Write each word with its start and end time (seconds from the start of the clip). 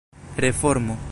reformo 0.35 0.97